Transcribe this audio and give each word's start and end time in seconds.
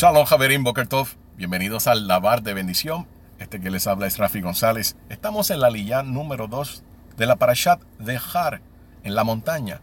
Shalom, 0.00 0.24
Javerín 0.24 0.64
Bokertov. 0.64 1.08
Bienvenidos 1.36 1.86
al 1.86 2.08
Lavar 2.08 2.42
de 2.42 2.54
Bendición. 2.54 3.06
Este 3.38 3.60
que 3.60 3.68
les 3.68 3.86
habla 3.86 4.06
es 4.06 4.16
Rafi 4.16 4.40
González. 4.40 4.96
Estamos 5.10 5.50
en 5.50 5.60
la 5.60 5.68
lilla 5.68 6.02
número 6.02 6.46
2 6.46 6.82
de 7.18 7.26
la 7.26 7.36
Parashat 7.36 7.82
de 7.98 8.18
Har, 8.32 8.62
en 9.04 9.14
la 9.14 9.24
montaña. 9.24 9.82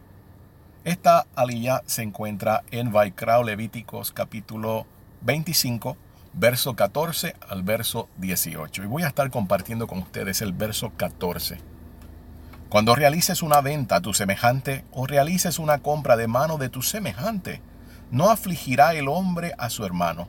Esta 0.82 1.24
aliyah 1.36 1.82
se 1.86 2.02
encuentra 2.02 2.64
en 2.72 2.90
Vaikrao 2.92 3.44
Levíticos 3.44 4.10
capítulo 4.10 4.88
25, 5.20 5.96
verso 6.32 6.74
14 6.74 7.36
al 7.48 7.62
verso 7.62 8.08
18. 8.16 8.82
Y 8.82 8.86
voy 8.86 9.04
a 9.04 9.06
estar 9.06 9.30
compartiendo 9.30 9.86
con 9.86 9.98
ustedes 9.98 10.42
el 10.42 10.52
verso 10.52 10.90
14. 10.96 11.58
Cuando 12.68 12.96
realices 12.96 13.40
una 13.40 13.60
venta 13.60 13.94
a 13.94 14.00
tu 14.00 14.12
semejante 14.12 14.84
o 14.90 15.06
realices 15.06 15.60
una 15.60 15.78
compra 15.78 16.16
de 16.16 16.26
mano 16.26 16.58
de 16.58 16.70
tu 16.70 16.82
semejante, 16.82 17.62
no 18.10 18.30
afligirá 18.30 18.94
el 18.94 19.08
hombre 19.08 19.54
a 19.58 19.70
su 19.70 19.84
hermano. 19.84 20.28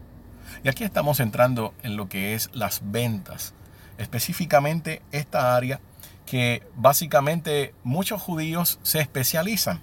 Y 0.63 0.69
aquí 0.69 0.83
estamos 0.83 1.19
entrando 1.19 1.73
en 1.83 1.95
lo 1.95 2.09
que 2.09 2.33
es 2.33 2.49
las 2.53 2.81
ventas, 2.83 3.53
específicamente 3.97 5.02
esta 5.11 5.55
área 5.55 5.79
que 6.25 6.63
básicamente 6.75 7.73
muchos 7.83 8.21
judíos 8.21 8.79
se 8.83 8.99
especializan. 8.99 9.81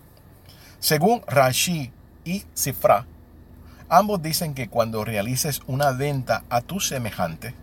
Según 0.79 1.23
Rashi 1.27 1.91
y 2.25 2.45
Sifra, 2.55 3.07
ambos 3.89 4.23
dicen 4.23 4.55
que 4.55 4.69
cuando 4.69 5.05
realices 5.05 5.61
una 5.67 5.91
venta 5.91 6.45
a 6.49 6.61
tu 6.61 6.79
semejante, 6.79 7.55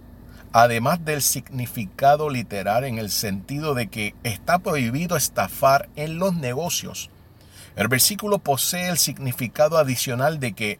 además 0.52 1.06
del 1.06 1.22
significado 1.22 2.30
literal 2.30 2.84
en 2.84 2.98
el 2.98 3.10
sentido 3.10 3.74
de 3.74 3.88
que 3.88 4.16
está 4.24 4.60
prohibido 4.60 5.16
estafar 5.16 5.90
en 5.96 6.20
los 6.20 6.34
negocios, 6.36 7.10
el 7.76 7.88
versículo 7.88 8.40
posee 8.40 8.90
el 8.90 8.98
significado 8.98 9.78
adicional 9.78 10.40
de 10.40 10.54
que 10.54 10.80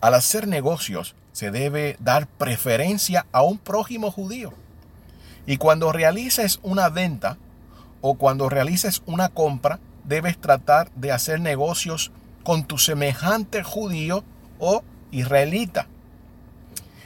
al 0.00 0.14
hacer 0.14 0.46
negocios 0.46 1.14
se 1.32 1.50
debe 1.50 1.96
dar 2.00 2.26
preferencia 2.26 3.26
a 3.32 3.42
un 3.42 3.58
prójimo 3.58 4.10
judío. 4.10 4.52
Y 5.46 5.56
cuando 5.56 5.92
realices 5.92 6.60
una 6.62 6.88
venta 6.88 7.36
o 8.00 8.14
cuando 8.14 8.48
realices 8.48 9.02
una 9.06 9.28
compra, 9.28 9.80
debes 10.04 10.38
tratar 10.38 10.90
de 10.92 11.12
hacer 11.12 11.40
negocios 11.40 12.12
con 12.44 12.64
tu 12.64 12.78
semejante 12.78 13.62
judío 13.62 14.24
o 14.58 14.82
israelita. 15.10 15.86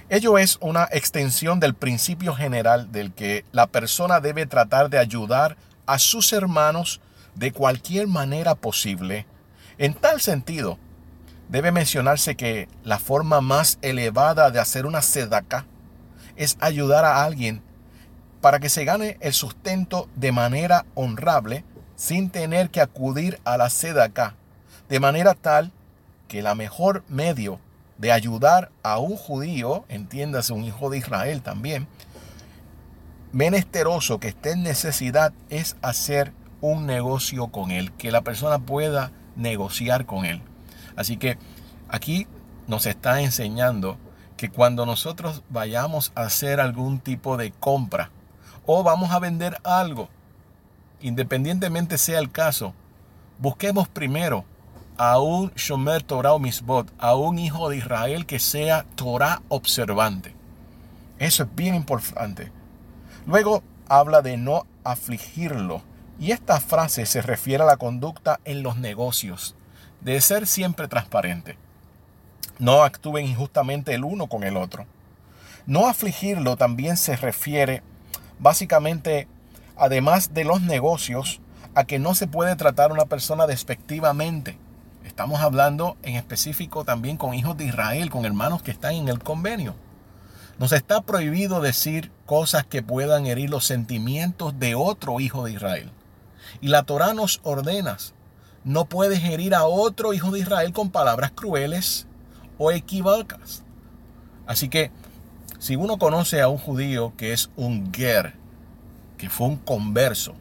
Ello 0.09 0.37
es 0.37 0.59
una 0.61 0.89
extensión 0.93 1.59
del 1.59 1.75
principio 1.75 2.34
general 2.34 2.93
del 2.93 3.12
que 3.12 3.45
la 3.53 3.67
persona 3.67 4.21
debe 4.21 4.45
tratar 4.47 4.91
de 4.91 4.99
ayudar 4.99 5.56
a 5.87 5.99
sus 5.99 6.33
hermanos 6.33 7.01
de 7.34 7.52
cualquier 7.52 8.06
manera 8.06 8.55
posible. 8.55 9.27
En 9.78 9.94
tal 9.94 10.20
sentido, 10.20 10.78
debe 11.48 11.72
mencionarse 11.72 12.36
que 12.36 12.69
la 12.84 12.98
forma 12.98 13.41
más 13.41 13.78
elevada 13.83 14.50
de 14.50 14.61
hacer 14.61 14.86
una 14.86 15.02
sedaka 15.02 15.66
es 16.36 16.56
ayudar 16.60 17.05
a 17.05 17.25
alguien 17.25 17.62
para 18.41 18.58
que 18.58 18.69
se 18.69 18.84
gane 18.84 19.19
el 19.20 19.33
sustento 19.33 20.08
de 20.16 20.33
manera 20.33 20.84
honrable 20.94 21.64
sin 21.97 22.30
tener 22.30 22.70
que 22.70 22.80
acudir 22.80 23.41
a 23.44 23.56
la 23.56 23.70
sedaka, 23.70 24.34
de 24.88 24.98
manera 24.98 25.34
tal 25.34 25.72
que 26.27 26.42
la 26.42 26.55
mejor 26.55 27.05
medio 27.08 27.60
de 27.98 28.10
ayudar 28.10 28.72
a 28.83 28.98
un 28.98 29.16
judío, 29.16 29.84
entiéndase 29.88 30.53
un 30.53 30.64
hijo 30.64 30.91
de 30.91 30.98
Israel 30.98 31.42
también, 31.42 31.86
menesteroso 33.30 34.19
que 34.19 34.28
esté 34.28 34.53
en 34.53 34.62
necesidad 34.62 35.33
es 35.50 35.77
hacer 35.83 36.33
un 36.63 36.87
negocio 36.87 37.49
con 37.49 37.71
él, 37.71 37.93
que 37.93 38.11
la 38.11 38.23
persona 38.23 38.59
pueda 38.59 39.13
negociar 39.37 40.06
con 40.06 40.25
él. 40.25 40.41
Así 40.97 41.19
que 41.19 41.37
aquí 41.89 42.27
nos 42.67 42.87
está 42.87 43.21
enseñando 43.21 43.99
que 44.39 44.49
cuando 44.49 44.87
nosotros 44.87 45.43
vayamos 45.51 46.12
a 46.15 46.22
hacer 46.22 46.61
algún 46.61 47.01
tipo 47.01 47.37
de 47.37 47.51
compra 47.51 48.11
o 48.65 48.83
vamos 48.83 49.11
a 49.11 49.19
vender 49.19 49.59
algo, 49.65 50.09
independientemente 51.01 51.99
sea 51.99 52.19
el 52.19 52.31
caso, 52.31 52.75
busquemos 53.39 53.89
primero 53.89 54.45
a 54.97 55.19
un 55.19 55.51
Shomer 55.56 56.03
Torah 56.03 56.39
Misbot, 56.39 56.93
a 56.99 57.17
un 57.17 57.39
hijo 57.39 57.69
de 57.69 57.78
Israel 57.78 58.25
que 58.25 58.39
sea 58.39 58.87
Torah 58.95 59.43
observante. 59.49 60.34
Eso 61.19 61.43
es 61.43 61.55
bien 61.55 61.75
importante. 61.75 62.53
Luego 63.27 63.62
habla 63.89 64.22
de 64.22 64.37
no 64.37 64.67
afligirlo 64.84 65.83
y 66.22 66.31
esta 66.31 66.60
frase 66.60 67.05
se 67.05 67.21
refiere 67.21 67.65
a 67.65 67.66
la 67.66 67.78
conducta 67.78 68.38
en 68.44 68.62
los 68.62 68.77
negocios, 68.77 69.56
de 70.03 70.21
ser 70.21 70.47
siempre 70.47 70.87
transparente. 70.87 71.59
No 72.60 72.84
actúen 72.84 73.27
injustamente 73.27 73.93
el 73.93 74.05
uno 74.05 74.28
con 74.28 74.44
el 74.44 74.56
otro. 74.56 74.87
No 75.66 75.88
afligirlo 75.88 76.56
también 76.56 76.97
se 76.97 77.16
refiere 77.16 77.83
básicamente, 78.38 79.27
además 79.77 80.33
de 80.33 80.44
los 80.44 80.62
negocios, 80.62 81.41
a 81.75 81.83
que 81.87 81.99
no 81.99 82.15
se 82.15 82.28
puede 82.28 82.54
tratar 82.54 82.93
a 82.93 82.94
una 82.94 83.06
persona 83.06 83.49
despectivamente. 83.49 84.56
Estamos 85.04 85.41
hablando 85.41 85.97
en 86.04 86.15
específico 86.15 86.84
también 86.84 87.16
con 87.16 87.34
hijos 87.34 87.56
de 87.56 87.65
Israel, 87.65 88.10
con 88.10 88.27
hermanos 88.27 88.62
que 88.62 88.71
están 88.71 88.94
en 88.94 89.09
el 89.09 89.19
convenio. 89.19 89.75
Nos 90.60 90.71
está 90.71 91.00
prohibido 91.00 91.60
decir 91.60 92.12
cosas 92.27 92.65
que 92.65 92.81
puedan 92.81 93.27
herir 93.27 93.50
los 93.50 93.66
sentimientos 93.66 94.56
de 94.60 94.77
otro 94.77 95.19
hijo 95.19 95.44
de 95.44 95.54
Israel. 95.54 95.91
Y 96.60 96.69
la 96.69 96.82
Torah 96.84 97.14
nos 97.14 97.41
ordena, 97.42 97.97
no 98.64 98.84
puedes 98.84 99.25
herir 99.25 99.54
a 99.54 99.64
otro 99.64 100.12
hijo 100.12 100.30
de 100.30 100.41
Israel 100.41 100.72
con 100.72 100.91
palabras 100.91 101.32
crueles 101.32 102.06
o 102.58 102.70
equívocas. 102.70 103.64
Así 104.47 104.69
que 104.69 104.91
si 105.58 105.76
uno 105.76 105.98
conoce 105.98 106.41
a 106.41 106.48
un 106.48 106.58
judío 106.58 107.12
que 107.16 107.32
es 107.32 107.50
un 107.56 107.92
ger, 107.92 108.34
que 109.19 109.30
fue 109.30 109.48
un 109.48 109.56
converso, 109.56 110.34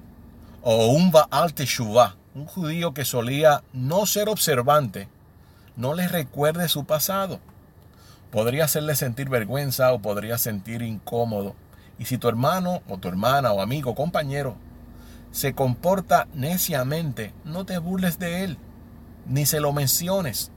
o 0.62 0.88
un 0.88 1.12
Baal 1.12 1.54
Teshuvah, 1.54 2.16
un 2.36 2.46
judío 2.46 2.94
que 2.94 3.06
solía 3.06 3.64
no 3.74 4.06
ser 4.06 4.30
observante, 4.30 5.08
no 5.76 5.94
le 5.94 6.08
recuerde 6.08 6.68
su 6.70 6.86
pasado. 6.86 7.40
Podría 8.32 8.66
hacerle 8.66 8.96
sentir 8.96 9.30
vergüenza 9.30 9.92
o 9.94 10.00
podría 10.00 10.38
sentir 10.38 10.82
incómodo. 10.82 11.56
Y 11.98 12.06
si 12.06 12.18
tu 12.18 12.28
hermano 12.30 12.82
o 12.88 12.98
tu 12.98 13.08
hermana 13.08 13.52
o 13.52 13.62
amigo 13.62 13.96
compañero 13.96 14.56
se 15.32 15.54
comporta 15.54 16.28
neciamente, 16.34 17.34
no 17.46 17.66
te 17.66 17.78
burles 17.78 18.20
de 18.20 18.44
él, 18.44 18.58
ni 19.28 19.46
se 19.46 19.60
lo 19.60 19.74
menciones, 19.74 20.52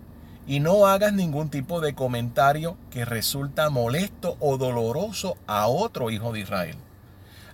y 0.47 0.61
no 0.61 0.87
hagas 0.87 1.13
ningún 1.13 1.49
tipo 1.49 1.81
de 1.81 1.95
comentario 1.95 2.77
que 2.91 3.05
resulta 3.05 3.71
molesto 3.71 4.37
o 4.41 4.59
doloroso 4.59 5.37
a 5.47 5.69
otro 5.69 6.11
hijo 6.11 6.33
de 6.33 6.41
Israel. 6.41 6.77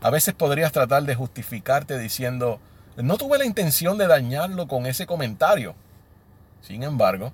A 0.01 0.11
veces 0.11 0.35
podrías 0.35 0.73
tratar 0.73 1.03
de 1.03 1.15
justificarte 1.15 1.99
diciendo, 1.99 2.59
no 2.97 3.19
tuve 3.19 3.39
la 3.39 3.45
intención 3.45 3.99
de 3.99 4.07
dañarlo 4.07 4.67
con 4.67 4.87
ese 4.87 5.07
comentario. 5.07 5.75
Sin 6.63 6.83
embargo, 6.83 7.33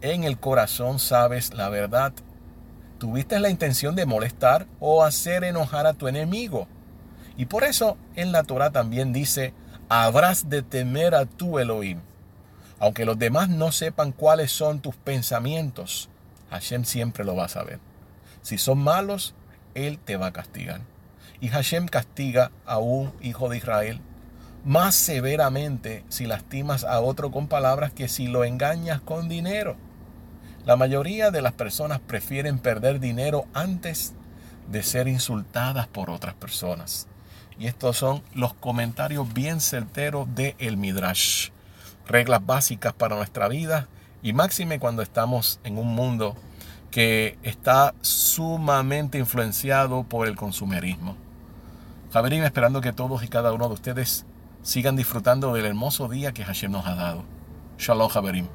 en 0.00 0.24
el 0.24 0.38
corazón 0.38 0.98
sabes 0.98 1.54
la 1.54 1.68
verdad. 1.68 2.12
Tuviste 2.98 3.38
la 3.38 3.50
intención 3.50 3.94
de 3.94 4.06
molestar 4.06 4.66
o 4.80 5.04
hacer 5.04 5.44
enojar 5.44 5.86
a 5.86 5.92
tu 5.92 6.08
enemigo. 6.08 6.66
Y 7.36 7.46
por 7.46 7.64
eso 7.64 7.96
en 8.14 8.32
la 8.32 8.42
Torah 8.42 8.70
también 8.70 9.12
dice, 9.12 9.54
habrás 9.88 10.48
de 10.48 10.62
temer 10.62 11.14
a 11.14 11.26
tu 11.26 11.58
Elohim. 11.58 12.00
Aunque 12.78 13.04
los 13.04 13.18
demás 13.18 13.48
no 13.48 13.72
sepan 13.72 14.12
cuáles 14.12 14.50
son 14.52 14.80
tus 14.80 14.96
pensamientos, 14.96 16.08
Hashem 16.50 16.84
siempre 16.84 17.24
lo 17.24 17.36
va 17.36 17.44
a 17.44 17.48
saber. 17.48 17.78
Si 18.42 18.58
son 18.58 18.78
malos, 18.78 19.34
Él 19.74 19.98
te 19.98 20.16
va 20.16 20.26
a 20.26 20.32
castigar. 20.32 20.80
Y 21.40 21.48
Hashem 21.48 21.86
castiga 21.86 22.50
a 22.66 22.78
un 22.78 23.12
hijo 23.20 23.48
de 23.48 23.56
Israel 23.56 24.00
más 24.64 24.94
severamente 24.94 26.04
si 26.08 26.26
lastimas 26.26 26.84
a 26.84 27.00
otro 27.00 27.30
con 27.30 27.48
palabras 27.48 27.92
que 27.92 28.08
si 28.08 28.28
lo 28.28 28.44
engañas 28.44 29.00
con 29.00 29.28
dinero. 29.28 29.76
La 30.64 30.76
mayoría 30.76 31.30
de 31.30 31.42
las 31.42 31.52
personas 31.52 31.98
prefieren 32.00 32.58
perder 32.58 33.00
dinero 33.00 33.46
antes 33.52 34.14
de 34.70 34.82
ser 34.84 35.08
insultadas 35.08 35.88
por 35.88 36.10
otras 36.10 36.34
personas. 36.34 37.08
Y 37.58 37.66
estos 37.66 37.96
son 37.96 38.22
los 38.34 38.54
comentarios 38.54 39.32
bien 39.32 39.60
certeros 39.60 40.26
de 40.34 40.56
el 40.58 40.76
Midrash. 40.76 41.50
Reglas 42.06 42.44
básicas 42.44 42.92
para 42.92 43.16
nuestra 43.16 43.48
vida 43.48 43.88
y 44.22 44.32
máxime 44.32 44.78
cuando 44.78 45.02
estamos 45.02 45.60
en 45.64 45.78
un 45.78 45.94
mundo 45.94 46.36
que 46.90 47.38
está 47.42 47.94
sumamente 48.02 49.18
influenciado 49.18 50.04
por 50.04 50.28
el 50.28 50.36
consumerismo. 50.36 51.16
Javerín, 52.12 52.44
esperando 52.44 52.80
que 52.80 52.92
todos 52.92 53.22
y 53.22 53.28
cada 53.28 53.52
uno 53.52 53.68
de 53.68 53.74
ustedes 53.74 54.26
sigan 54.62 54.96
disfrutando 54.96 55.54
del 55.54 55.64
hermoso 55.64 56.08
día 56.08 56.32
que 56.32 56.44
Hashem 56.44 56.70
nos 56.70 56.86
ha 56.86 56.94
dado. 56.94 57.24
Shalom, 57.78 58.08
Javerín. 58.08 58.48